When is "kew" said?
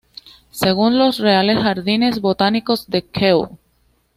3.05-3.59